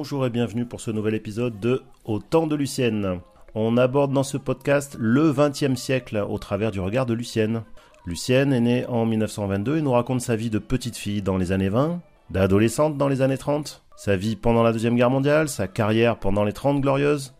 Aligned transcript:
et 0.00 0.30
bienvenue 0.30 0.64
pour 0.64 0.80
ce 0.80 0.92
nouvel 0.92 1.14
épisode 1.16 1.58
de 1.58 1.82
Au 2.04 2.20
temps 2.20 2.46
de 2.46 2.54
Lucienne. 2.54 3.18
On 3.56 3.76
aborde 3.76 4.12
dans 4.12 4.22
ce 4.22 4.36
podcast 4.36 4.96
le 4.96 5.32
XXe 5.32 5.74
siècle 5.74 6.24
au 6.28 6.38
travers 6.38 6.70
du 6.70 6.78
regard 6.78 7.04
de 7.04 7.14
Lucienne. 7.14 7.64
Lucienne 8.06 8.52
est 8.52 8.60
née 8.60 8.86
en 8.86 9.06
1922 9.06 9.78
et 9.78 9.82
nous 9.82 9.90
raconte 9.90 10.20
sa 10.20 10.36
vie 10.36 10.50
de 10.50 10.60
petite 10.60 10.96
fille 10.96 11.20
dans 11.20 11.36
les 11.36 11.50
années 11.50 11.68
20, 11.68 12.00
d'adolescente 12.30 12.96
dans 12.96 13.08
les 13.08 13.22
années 13.22 13.38
30, 13.38 13.82
sa 13.96 14.14
vie 14.14 14.36
pendant 14.36 14.62
la 14.62 14.72
Deuxième 14.72 14.94
Guerre 14.94 15.10
mondiale, 15.10 15.48
sa 15.48 15.66
carrière 15.66 16.16
pendant 16.16 16.44
les 16.44 16.52
30 16.52 16.80
glorieuses, 16.80 17.34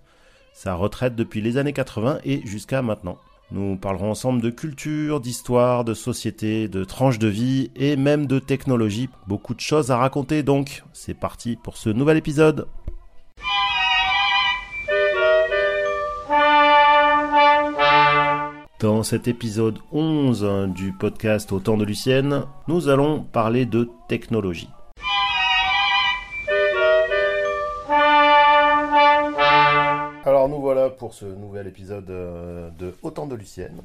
sa 0.52 0.74
retraite 0.74 1.14
depuis 1.14 1.40
les 1.40 1.58
années 1.58 1.72
80 1.72 2.18
et 2.24 2.44
jusqu'à 2.44 2.82
maintenant. 2.82 3.18
Nous 3.50 3.76
parlerons 3.76 4.10
ensemble 4.10 4.42
de 4.42 4.50
culture, 4.50 5.20
d'histoire, 5.20 5.82
de 5.82 5.94
société, 5.94 6.68
de 6.68 6.84
tranches 6.84 7.18
de 7.18 7.28
vie 7.28 7.70
et 7.76 7.96
même 7.96 8.26
de 8.26 8.38
technologie. 8.38 9.08
Beaucoup 9.26 9.54
de 9.54 9.60
choses 9.60 9.90
à 9.90 9.96
raconter 9.96 10.42
donc. 10.42 10.84
C'est 10.92 11.14
parti 11.14 11.56
pour 11.56 11.78
ce 11.78 11.88
nouvel 11.88 12.18
épisode. 12.18 12.68
Dans 18.80 19.02
cet 19.02 19.26
épisode 19.26 19.78
11 19.92 20.68
du 20.74 20.92
podcast 20.92 21.50
Au 21.50 21.58
temps 21.58 21.78
de 21.78 21.84
Lucienne, 21.84 22.44
nous 22.68 22.88
allons 22.88 23.22
parler 23.22 23.64
de 23.64 23.88
technologie. 24.08 24.68
Pour 31.08 31.14
ce 31.14 31.24
nouvel 31.24 31.66
épisode 31.66 32.10
euh, 32.10 32.68
de 32.78 32.94
Autant 33.00 33.26
de 33.26 33.34
Lucienne. 33.34 33.80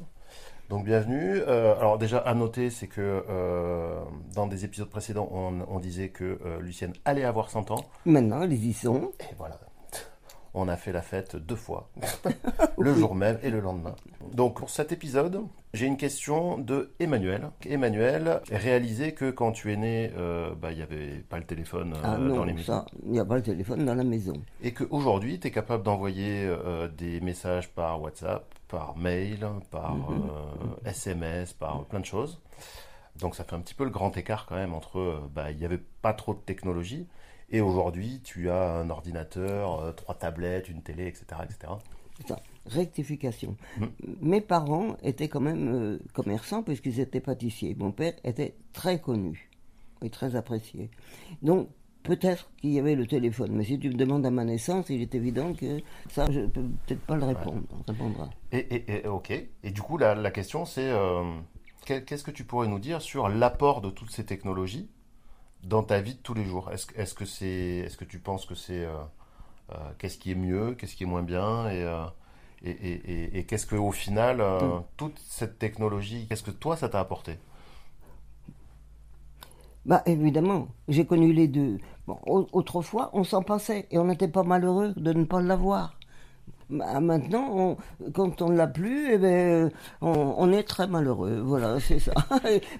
Donc 0.68 0.84
bienvenue. 0.84 1.40
Euh, 1.48 1.74
alors 1.78 1.96
déjà 1.96 2.18
à 2.18 2.34
noter, 2.34 2.68
c'est 2.68 2.86
que 2.86 3.24
euh, 3.30 3.98
dans 4.34 4.46
des 4.46 4.66
épisodes 4.66 4.90
précédents, 4.90 5.30
on, 5.32 5.80
disait 5.80 6.10
que 6.10 6.38
Lucienne 6.60 6.92
allait 7.06 7.24
avoir 7.24 7.48
100 7.48 7.70
ans. 7.70 7.86
Maintenant, 8.04 8.42
elles 8.42 8.52
y 8.52 8.74
sont. 8.74 9.12
Et 9.20 9.34
voilà. 9.38 9.58
On 10.56 10.68
a 10.68 10.76
fait 10.76 10.92
la 10.92 11.02
fête 11.02 11.34
deux 11.34 11.56
fois, 11.56 11.90
le 12.78 12.94
jour 12.94 13.16
même 13.16 13.38
et 13.42 13.50
le 13.50 13.60
lendemain. 13.60 13.96
Donc 14.32 14.58
pour 14.58 14.70
cet 14.70 14.92
épisode, 14.92 15.42
j'ai 15.72 15.86
une 15.86 15.96
question 15.96 16.58
de 16.58 16.92
Emmanuel. 17.00 17.50
Emmanuel, 17.66 18.40
réalisé 18.52 19.14
que 19.14 19.32
quand 19.32 19.50
tu 19.50 19.72
es 19.72 19.76
né, 19.76 20.12
euh, 20.16 20.54
bah, 20.54 20.70
il 20.70 20.76
n'y 20.76 20.82
avait 20.82 21.24
pas 21.28 21.38
le 21.38 21.44
téléphone 21.44 21.94
euh, 21.94 22.00
ah 22.04 22.16
dans 22.16 22.44
les 22.44 22.52
maisons. 22.52 22.84
Il 23.04 23.10
n'y 23.10 23.18
a 23.18 23.24
pas 23.24 23.34
le 23.34 23.42
téléphone 23.42 23.84
dans 23.84 23.96
la 23.96 24.04
maison. 24.04 24.34
Et 24.62 24.72
qu'aujourd'hui, 24.72 25.40
tu 25.40 25.48
es 25.48 25.50
capable 25.50 25.82
d'envoyer 25.82 26.46
euh, 26.46 26.86
des 26.86 27.20
messages 27.20 27.68
par 27.70 28.00
WhatsApp, 28.00 28.44
par 28.68 28.96
mail, 28.96 29.44
par 29.72 29.96
SMS, 30.84 31.52
mhm. 31.52 31.58
par 31.58 31.84
plein 31.86 32.00
de 32.00 32.06
choses. 32.06 32.40
Donc 33.16 33.34
ça 33.34 33.42
fait 33.42 33.56
un 33.56 33.60
petit 33.60 33.74
peu 33.74 33.84
le 33.84 33.90
grand 33.90 34.16
écart 34.16 34.46
quand 34.46 34.56
même 34.56 34.72
entre, 34.72 35.20
bah, 35.34 35.50
il 35.50 35.56
n'y 35.56 35.64
avait 35.64 35.82
pas 36.00 36.12
trop 36.12 36.32
de 36.32 36.40
technologie 36.40 37.08
et 37.50 37.60
aujourd'hui, 37.60 38.20
tu 38.22 38.50
as 38.50 38.72
un 38.72 38.90
ordinateur, 38.90 39.80
euh, 39.80 39.92
trois 39.92 40.14
tablettes, 40.14 40.68
une 40.68 40.82
télé, 40.82 41.06
etc. 41.06 41.24
etc. 41.44 41.72
rectification. 42.66 43.56
Hum. 43.80 43.90
Mes 44.20 44.40
parents 44.40 44.96
étaient 45.02 45.28
quand 45.28 45.40
même 45.40 45.74
euh, 45.74 45.98
commerçants 46.12 46.62
puisqu'ils 46.62 47.00
étaient 47.00 47.20
pâtissiers. 47.20 47.74
Mon 47.78 47.92
père 47.92 48.14
était 48.24 48.54
très 48.72 49.00
connu 49.00 49.50
et 50.02 50.10
très 50.10 50.36
apprécié. 50.36 50.90
Donc, 51.42 51.68
peut-être 52.02 52.50
qu'il 52.60 52.70
y 52.70 52.78
avait 52.78 52.94
le 52.94 53.06
téléphone, 53.06 53.52
mais 53.52 53.64
si 53.64 53.78
tu 53.78 53.88
me 53.88 53.94
demandes 53.94 54.24
à 54.24 54.30
ma 54.30 54.44
naissance, 54.44 54.88
il 54.90 55.02
est 55.02 55.14
évident 55.14 55.52
que 55.54 55.80
ça, 56.10 56.30
je 56.30 56.40
ne 56.40 56.46
peux 56.46 56.62
peut-être 56.86 57.00
pas 57.00 57.16
le 57.16 57.24
répondre. 57.24 57.62
répondra. 57.88 58.30
Et, 58.52 59.06
ok. 59.06 59.30
Et 59.30 59.70
du 59.70 59.82
coup, 59.82 59.98
la, 59.98 60.30
question, 60.30 60.64
c'est 60.64 60.90
euh, 60.90 61.22
qu'est-ce 61.84 62.22
que 62.22 62.30
tu 62.30 62.44
pourrais 62.44 62.68
nous 62.68 62.78
dire 62.78 63.02
sur 63.02 63.28
l'apport 63.28 63.80
de 63.80 63.90
toutes 63.90 64.10
ces 64.10 64.24
technologies 64.24 64.88
dans 65.64 65.82
ta 65.82 66.00
vie 66.00 66.14
de 66.14 66.20
tous 66.20 66.34
les 66.34 66.44
jours? 66.44 66.70
Est-ce 66.70 66.86
est 66.96 67.14
que 67.14 67.24
c'est, 67.24 67.82
est-ce 67.84 67.96
que 67.96 68.04
tu 68.04 68.18
penses 68.18 68.46
que 68.46 68.54
c'est, 68.54 68.84
euh, 68.84 68.94
euh, 69.72 69.76
qu'est-ce 69.98 70.18
qui 70.18 70.30
est 70.32 70.34
mieux, 70.36 70.74
qu'est-ce 70.74 70.94
qui 70.96 71.04
est 71.04 71.06
moins 71.06 71.22
bien, 71.22 71.68
et, 71.70 71.82
euh, 71.82 72.04
et, 72.62 72.70
et, 72.70 73.38
et 73.38 73.44
qu'est-ce 73.44 73.66
que 73.66 73.76
au 73.76 73.92
final, 73.92 74.42
toute 74.96 75.18
cette 75.18 75.58
technologie, 75.58 76.26
qu'est-ce 76.28 76.42
que 76.42 76.50
toi 76.50 76.76
ça 76.76 76.88
t'a 76.88 77.00
apporté? 77.00 77.38
Bah 79.84 80.02
évidemment, 80.06 80.68
j'ai 80.88 81.04
connu 81.04 81.32
les 81.34 81.46
deux. 81.46 81.78
Bon, 82.06 82.18
autrefois, 82.26 83.10
on 83.12 83.22
s'en 83.22 83.42
passait 83.42 83.86
et 83.90 83.98
on 83.98 84.06
n'était 84.06 84.28
pas 84.28 84.42
malheureux 84.42 84.94
de 84.96 85.12
ne 85.12 85.24
pas 85.24 85.42
l'avoir. 85.42 85.98
Bah, 86.74 86.98
maintenant, 86.98 87.76
quand 88.14 88.42
on 88.42 88.48
ne 88.48 88.56
l'a 88.56 88.66
plus, 88.66 89.12
eh 89.12 89.18
ben, 89.18 89.70
on, 90.00 90.52
est 90.52 90.64
très 90.64 90.88
malheureux. 90.88 91.40
Voilà, 91.40 91.78
c'est 91.80 92.00
ça. 92.00 92.12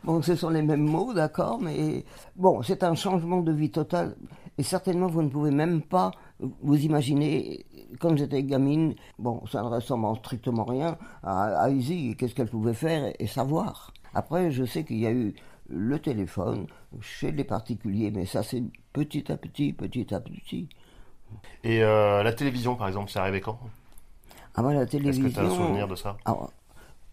bon, 0.02 0.20
ce 0.20 0.34
sont 0.34 0.50
les 0.50 0.62
mêmes 0.62 0.82
mots, 0.82 1.14
d'accord, 1.14 1.60
mais 1.60 2.04
bon, 2.34 2.62
c'est 2.62 2.82
un 2.82 2.96
changement 2.96 3.40
de 3.40 3.52
vie 3.52 3.70
total. 3.70 4.16
Et 4.58 4.64
certainement, 4.64 5.06
vous 5.06 5.22
ne 5.22 5.28
pouvez 5.28 5.52
même 5.52 5.80
pas 5.82 6.10
vous 6.40 6.76
imaginer, 6.76 7.64
quand 8.00 8.16
j'étais 8.16 8.42
gamine, 8.42 8.94
bon, 9.18 9.42
ça 9.46 9.62
ne 9.62 9.68
ressemble 9.68 10.06
en 10.06 10.16
strictement 10.16 10.64
rien 10.64 10.98
à, 11.22 11.62
à 11.62 11.70
Izzy, 11.70 12.16
qu'est-ce 12.16 12.34
qu'elle 12.34 12.50
pouvait 12.50 12.74
faire 12.74 13.12
et 13.18 13.26
savoir? 13.28 13.92
Après, 14.12 14.50
je 14.50 14.64
sais 14.64 14.84
qu'il 14.84 14.98
y 14.98 15.06
a 15.06 15.12
eu 15.12 15.34
le 15.68 15.98
téléphone 16.00 16.66
chez 17.00 17.30
les 17.30 17.44
particuliers, 17.44 18.10
mais 18.10 18.26
ça, 18.26 18.42
c'est 18.42 18.62
petit 18.92 19.30
à 19.30 19.36
petit, 19.36 19.72
petit 19.72 20.12
à 20.12 20.20
petit. 20.20 20.68
Et 21.62 21.82
euh, 21.82 22.22
la 22.22 22.32
télévision, 22.32 22.76
par 22.76 22.88
exemple, 22.88 23.10
c'est 23.10 23.18
arrivé 23.18 23.40
quand? 23.40 23.58
Ah 24.54 24.62
bah 24.62 24.72
la 24.72 24.86
télévision... 24.86 25.26
Est-ce 25.26 25.34
que 25.34 25.40
tu 25.40 25.46
as 25.46 25.50
un 25.50 25.54
souvenir 25.54 25.88
de 25.88 25.96
ça? 25.96 26.16
ah, 26.24 26.36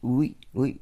Oui, 0.03 0.35
oui. 0.53 0.79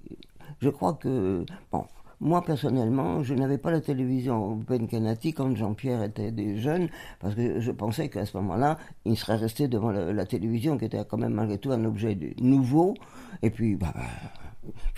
Je 0.59 0.69
crois 0.69 0.93
que... 0.93 1.45
Bon, 1.71 1.85
moi, 2.21 2.43
personnellement, 2.43 3.23
je 3.23 3.33
n'avais 3.33 3.57
pas 3.57 3.71
la 3.71 3.79
télévision 3.79 4.51
au 4.51 4.55
Pencanati 4.57 5.33
quand 5.33 5.55
Jean-Pierre 5.55 6.03
était 6.03 6.31
des 6.31 6.57
jeunes, 6.57 6.89
parce 7.19 7.33
que 7.33 7.61
je 7.61 7.71
pensais 7.71 8.09
qu'à 8.09 8.25
ce 8.25 8.35
moment-là, 8.37 8.77
il 9.05 9.17
serait 9.17 9.37
resté 9.37 9.69
devant 9.69 9.91
la, 9.91 10.25
télévision, 10.25 10.77
qui 10.77 10.85
était 10.85 11.03
quand 11.05 11.17
même 11.17 11.33
malgré 11.33 11.57
tout 11.57 11.71
un 11.71 11.85
objet 11.85 12.17
nouveau, 12.41 12.93
et 13.41 13.49
puis 13.49 13.77
bah, 13.77 13.93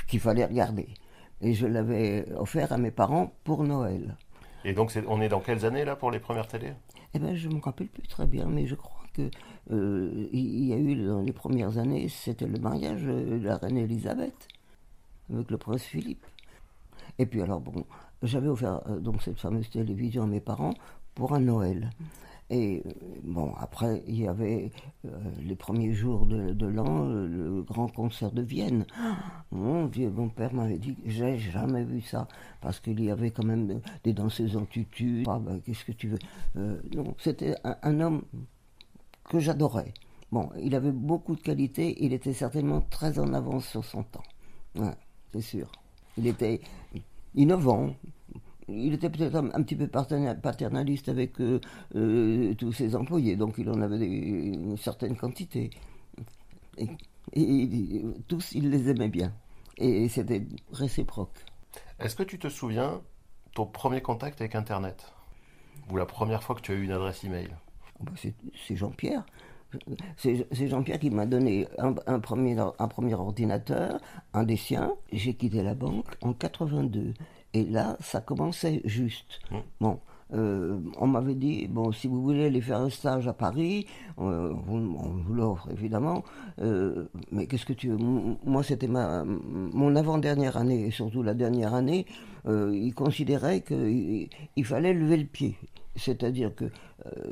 qu'il 0.08 0.20
fallait 0.20 0.46
regarder. 0.46 0.88
Et 1.42 1.54
je 1.54 1.68
l'avais 1.68 2.26
offert 2.38 2.72
à 2.72 2.78
mes 2.78 2.92
parents 2.92 3.32
pour 3.44 3.64
Noël. 3.64 4.16
Et 4.66 4.74
donc, 4.74 4.92
on 5.08 5.22
est 5.22 5.30
dans 5.30 5.42
quelles 5.42 5.64
années 5.66 5.86
là 5.86 5.96
pour 5.96 6.10
les 6.10 6.20
premières 6.20 6.48
télés? 6.48 6.74
Eh 7.14 7.20
ben, 7.20 7.36
je 7.36 7.50
ne 7.50 7.56
me 7.56 7.62
rappelle 7.62 7.88
plus 7.88 8.08
très 8.08 8.26
bien, 8.26 8.46
mais 8.48 8.66
je 8.66 8.76
crois 8.76 9.00
que 9.14 9.30
euh, 9.72 10.28
il 10.32 10.66
y 10.66 10.74
a 10.74 10.78
eu 10.78 10.96
dans 10.96 11.22
les 11.22 11.32
premières 11.32 11.78
années, 11.78 12.08
c'était 12.10 12.48
le 12.48 12.60
mariage 12.60 13.04
de 13.04 13.40
la 13.44 13.58
reine 13.58 13.78
Elisabeth 13.78 14.48
avec 15.32 15.50
le 15.52 15.58
prince 15.58 15.84
Philippe. 15.84 16.26
Et 17.20 17.26
puis 17.26 17.42
alors 17.42 17.62
bon, 17.62 17.86
j'avais 18.24 18.48
offert 18.48 18.82
euh, 18.88 19.00
donc 19.00 19.22
cette 19.22 19.40
fameuse 19.40 19.70
télévision 19.70 20.24
à 20.24 20.28
mes 20.28 20.42
parents 20.42 20.74
pour 21.16 21.34
un 21.34 21.40
Noël. 21.40 21.90
Et 22.52 22.84
euh, 22.86 22.92
bon, 23.24 23.54
après, 23.58 24.04
il 24.08 24.20
y 24.20 24.28
avait 24.28 24.72
euh, 25.06 25.10
les 25.42 25.56
premiers 25.56 25.94
jours 25.94 26.26
de, 26.26 26.66
l'an, 26.66 27.06
le, 27.06 27.62
grand 27.62 27.88
concert 27.88 28.32
de 28.32 28.42
Vienne. 28.42 28.86
Mon 29.52 29.86
Dieu, 29.86 30.10
mon 30.10 30.28
père 30.28 30.54
m'avait 30.54 30.78
dit, 30.78 30.98
j'ai 31.06 31.38
jamais 31.38 31.86
vu 31.86 32.02
ça, 32.02 32.28
parce 32.60 32.82
qu'il 32.82 33.02
y 33.02 33.10
avait 33.10 33.32
quand 33.32 33.46
même 33.46 33.80
des 34.04 34.12
danseuses 34.12 34.58
en 34.58 34.66
tutu. 34.66 35.24
Ah, 35.28 35.40
ben, 35.40 35.62
qu'est-ce 35.62 35.86
que 35.86 35.94
tu 35.94 36.10
veux? 36.10 36.20
Euh, 36.58 36.82
Non, 36.94 37.16
c'était 37.18 37.56
un, 37.64 38.02
homme 38.02 38.24
que 39.31 39.40
j'adorais. 39.40 39.94
Bon, 40.34 40.50
il 40.59 40.75
avait 40.75 40.92
beaucoup 40.92 41.36
de 41.38 41.42
qualités, 41.42 41.95
il 42.04 42.12
était 42.12 42.33
certainement 42.33 42.81
très 42.81 43.18
en 43.18 43.33
avance 43.33 43.66
sur 43.66 43.86
son 43.86 44.04
temps. 44.04 44.24
c'est 45.31 45.42
sûr. 45.42 45.72
Il 46.18 46.28
était 46.28 46.60
innovant, 47.33 47.95
il 48.68 48.94
était 48.94 49.10
peut-être 49.10 49.36
un, 49.36 49.63
petit 49.63 49.78
peu 49.78 49.88
paternaliste 49.88 51.07
avec 51.07 51.39
euh, 51.39 51.62
euh, 51.95 52.54
tous 52.56 52.74
ses 52.74 52.94
employés, 52.94 53.38
donc 53.38 53.56
il 53.57 53.69
en 53.69 53.81
avait 53.81 54.06
une 54.06 54.75
certaine 54.75 55.16
quantité. 55.16 55.69
Et, 56.78 58.04
tous, 58.28 58.51
il 58.51 58.69
les 58.69 58.89
aimait 58.89 59.07
bien. 59.07 59.33
Et 59.78 60.10
c'était 60.10 60.45
réciproque. 60.74 61.38
Est-ce 62.00 62.18
que 62.18 62.24
tu 62.24 62.38
te 62.38 62.50
souviens 62.50 63.01
ton 63.56 63.66
premier 63.66 64.01
contact 64.01 64.42
avec 64.42 64.56
Internet? 64.56 65.13
Ou 65.89 65.95
la 65.95 66.06
première 66.06 66.44
fois 66.44 66.56
que 66.56 66.62
tu 66.62 66.74
as 66.74 66.75
eu 66.75 66.83
une 66.83 66.92
adresse 66.92 67.24
email? 67.24 67.50
C'est 68.15 68.75
Jean-Pierre. 68.75 69.25
C'est 70.18 70.68
Jean-Pierre 70.68 71.00
qui 71.00 71.09
m'a 71.09 71.25
donné 71.25 71.68
un, 71.77 72.19
premier, 72.19 72.57
un 72.59 72.88
premier 72.88 73.13
ordinateur, 73.13 74.00
un 74.33 74.44
des 74.44 74.57
siens. 74.57 74.94
J'ai 75.12 75.33
quitté 75.33 75.63
la 75.63 75.75
banque 75.75 76.07
en 76.21 76.33
82. 76.33 77.13
Et 77.53 77.63
là, 77.63 77.98
ça 78.00 78.21
commençait 78.21 78.81
juste. 78.86 79.39
Mmh. 79.50 79.57
Bon, 79.80 80.00
euh, 80.33 80.80
on 80.98 81.07
m'avait 81.07 81.36
dit, 81.36 81.68
bon, 81.68 81.92
si 81.92 82.07
vous 82.07 82.22
voulez 82.22 82.45
aller 82.45 82.62
faire 82.62 82.80
un 82.80 82.89
stage 82.89 83.28
à 83.28 83.33
Paris, 83.33 83.86
euh, 84.19 84.54
on, 84.68 84.80
vous 84.80 85.33
l'offre 85.33 85.69
évidemment, 85.72 86.24
euh, 86.62 87.06
mais 87.31 87.48
qu'est-ce 87.48 87.66
que 87.66 87.74
tu 87.74 87.89
Moi, 87.89 88.63
c'était 88.63 88.88
ma, 88.88 89.24
mon 89.25 89.95
avant-dernière 89.95 90.57
année, 90.57 90.88
et 90.88 90.92
surtout 90.92 91.24
la 91.24 91.33
dernière 91.33 91.74
année, 91.74 92.06
il 92.48 92.94
considérait 92.95 93.62
qu'il 93.62 94.30
il 94.56 94.66
fallait 94.66 94.94
lever 94.94 95.18
le 95.18 95.25
pied. 95.25 95.56
C'est-à-dire 95.95 96.56
que 96.56 96.66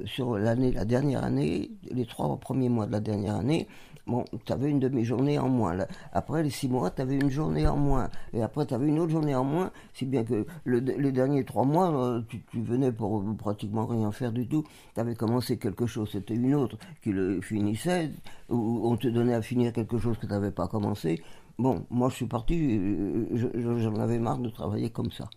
sur 0.05 0.37
l'année, 0.37 0.71
la 0.71 0.85
dernière 0.85 1.23
année, 1.23 1.71
les 1.89 2.05
trois 2.05 2.37
premiers 2.37 2.69
mois 2.69 2.85
de 2.85 2.91
la 2.91 2.99
dernière 2.99 3.35
année, 3.35 3.67
bon, 4.09 4.25
tu 4.45 4.51
avais 4.51 4.69
une 4.69 4.79
demi-journée 4.79 5.39
en 5.39 5.47
moins. 5.47 5.73
Là. 5.75 5.87
Après 6.11 6.43
les 6.43 6.49
six 6.49 6.67
mois, 6.67 6.89
tu 6.91 7.01
avais 7.01 7.15
une 7.15 7.29
journée 7.29 7.67
en 7.67 7.77
moins. 7.77 8.09
Et 8.33 8.41
après, 8.41 8.65
tu 8.65 8.73
avais 8.73 8.87
une 8.87 8.99
autre 8.99 9.11
journée 9.11 9.35
en 9.35 9.43
moins. 9.43 9.71
Si 9.93 10.05
bien 10.05 10.23
que 10.23 10.45
le- 10.65 10.79
les 10.79 11.11
derniers 11.11 11.45
trois 11.45 11.63
mois, 11.63 11.89
euh, 11.93 12.21
tu, 12.27 12.41
tu 12.51 12.61
venais 12.61 12.91
pour 12.91 13.23
pratiquement 13.37 13.85
rien 13.85 14.11
faire 14.11 14.31
du 14.31 14.47
tout. 14.47 14.63
Tu 14.95 14.99
avais 14.99 15.15
commencé 15.15 15.57
quelque 15.57 15.85
chose, 15.85 16.09
c'était 16.11 16.35
une 16.35 16.55
autre 16.55 16.77
qui 17.01 17.11
le 17.11 17.39
finissait, 17.41 18.11
ou 18.49 18.81
on 18.83 18.97
te 18.97 19.07
donnait 19.07 19.35
à 19.35 19.41
finir 19.41 19.71
quelque 19.71 19.97
chose 19.97 20.17
que 20.17 20.25
tu 20.25 20.31
n'avais 20.33 20.51
pas 20.51 20.67
commencé. 20.67 21.21
Bon, 21.57 21.85
moi 21.89 22.09
je 22.09 22.15
suis 22.15 22.25
parti, 22.25 22.55
euh, 22.77 23.25
je- 23.33 23.59
je- 23.59 23.77
j'en 23.79 23.95
avais 23.95 24.17
marre 24.19 24.37
de 24.39 24.49
travailler 24.49 24.89
comme 24.89 25.11
ça. 25.11 25.29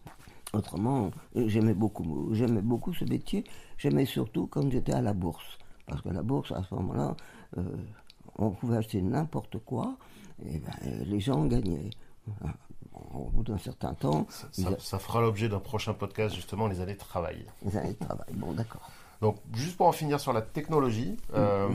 Autrement, 0.55 1.11
j'aimais 1.35 1.75
beaucoup, 1.75 2.05
beaucoup 2.05 2.93
ce 2.93 3.05
métier. 3.07 3.43
J'aimais 3.79 4.05
surtout 4.05 4.47
quand 4.47 4.71
j'étais 4.71 4.93
à 4.93 5.01
la 5.01 5.15
bourse. 5.15 5.59
Parce 5.87 6.01
que 6.03 6.11
la 6.11 6.23
bourse, 6.23 6.53
à 6.53 6.63
ce 6.63 6.75
moment-là, 6.75 7.17
euh, 7.59 7.63
on 8.39 8.51
pouvait 8.51 8.77
acheter 8.77 9.01
n'importe 9.03 9.59
quoi 9.59 9.97
et 10.45 10.59
ben, 10.59 11.05
les 11.05 11.21
gens 11.21 11.45
gagnaient. 11.47 11.91
Bon, 12.27 12.35
Au 13.15 13.31
bout 13.31 13.43
d'un 13.43 13.59
certain 13.59 13.95
temps, 13.95 14.27
Ça, 14.79 14.99
fera 14.99 15.21
l'objet 15.21 15.49
d'un 15.49 15.61
prochain 15.61 15.95
podcast, 15.95 16.35
justement, 16.35 16.67
les 16.67 16.81
années 16.81 16.95
de 16.95 16.99
travail. 16.99 17.45
ils 17.65 17.77
allaient 17.77 17.91
au 18.01 18.05
travail. 18.05 18.29
Bon, 18.35 18.53
d'accord. 18.53 18.91
Donc, 19.21 19.37
juste 19.55 19.77
pour 19.77 19.87
en 19.87 19.93
finir 19.93 20.19
sur 20.19 20.33
la 20.33 20.43
technologie, 20.43 21.17
euh, 21.35 21.69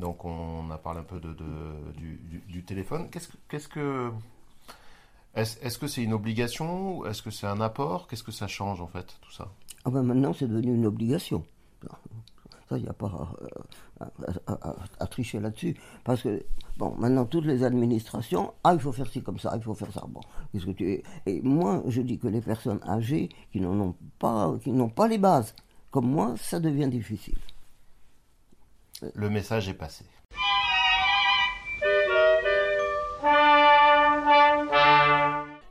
donc 0.00 0.24
on 0.24 0.68
a 0.70 0.78
parlé 0.78 0.98
un 1.00 1.04
peu 1.04 1.20
de, 1.20 1.32
de- 1.32 1.92
du, 1.96 2.16
du- 2.16 2.42
du 2.48 2.64
téléphone. 2.64 3.08
Qu'est-ce 3.10 3.28
que, 3.28 3.36
qu'est-ce 3.48 3.68
que, 3.68 4.10
est-ce, 5.34 5.58
est-ce 5.64 5.78
que 5.78 5.86
c'est 5.86 6.02
une 6.02 6.12
obligation 6.12 6.98
ou 6.98 7.06
Est-ce 7.06 7.22
que 7.22 7.30
c'est 7.30 7.46
un 7.46 7.60
apport? 7.60 8.08
Qu'est-ce 8.08 8.24
que 8.24 8.32
ça 8.32 8.48
change 8.48 8.80
en 8.80 8.88
fait, 8.88 9.16
tout 9.20 9.30
ça? 9.30 9.48
Ah 9.84 9.90
ben 9.90 10.02
maintenant, 10.02 10.32
c'est 10.32 10.48
devenu 10.48 10.74
une 10.74 10.86
obligation. 10.86 11.44
Ça, 12.68 12.76
il 12.76 12.82
n'y 12.82 12.88
a 12.88 12.92
pas 12.92 13.36
euh, 14.00 14.06
à, 14.98 15.06
tricher 15.06 15.38
là-dessus. 15.38 15.76
Parce 16.02 16.22
que, 16.22 16.42
bon, 16.76 16.94
maintenant, 16.98 17.24
toutes 17.24 17.44
les 17.44 17.62
administrations, 17.62 18.54
ah, 18.64 18.74
il 18.74 18.80
faut 18.80 18.92
faire 18.92 19.06
ci 19.06 19.22
comme 19.22 19.38
ça, 19.38 19.52
il 19.54 19.62
faut 19.62 19.74
faire 19.74 19.92
ça. 19.92 20.04
Bon, 20.08 20.20
qu'est-ce 20.52 20.66
que 20.66 20.72
tu... 20.72 21.02
Et 21.26 21.42
moi, 21.42 21.82
je 21.86 22.02
dis 22.02 22.18
que 22.18 22.26
les 22.26 22.40
personnes 22.40 22.80
âgées 22.86 23.28
qui 23.52 23.60
n'en 23.60 23.78
ont 23.80 23.94
pas, 24.18 24.54
qui 24.62 24.72
n'ont 24.72 24.88
pas 24.88 25.06
les 25.06 25.18
bases, 25.18 25.54
comme 25.90 26.10
moi, 26.10 26.34
ça 26.38 26.58
devient 26.58 26.88
difficile. 26.88 27.38
Le 29.14 29.30
message 29.30 29.68
est 29.68 29.74
passé. 29.74 30.04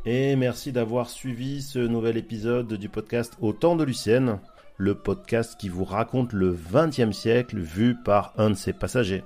Et 0.08 0.36
merci 0.36 0.72
d'avoir 0.72 1.10
suivi 1.10 1.64
ce 1.64 1.80
nouvel 1.80 2.16
épisode 2.18 2.74
du 2.74 2.90
podcast 2.90 3.36
Au 3.42 3.54
temps 3.54 3.76
de 3.76 3.84
Lucienne, 3.84 4.40
le 4.78 4.96
podcast 4.96 5.56
qui 5.60 5.70
vous 5.70 5.86
raconte 5.86 6.34
le 6.34 6.52
XXe 6.54 7.16
siècle 7.16 7.58
vu 7.58 7.96
par 7.96 8.34
un 8.38 8.50
de 8.50 8.56
ses 8.56 8.74
passagers. 8.74 9.24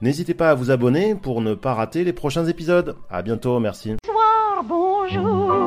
N'hésitez 0.00 0.34
pas 0.34 0.50
à 0.50 0.54
vous 0.54 0.70
abonner 0.70 1.14
pour 1.14 1.40
ne 1.40 1.54
pas 1.54 1.74
rater 1.74 2.04
les 2.04 2.12
prochains 2.12 2.46
épisodes. 2.46 2.96
À 3.10 3.22
bientôt, 3.22 3.58
merci. 3.60 3.96
soir, 4.04 4.62
bonjour. 4.64 5.65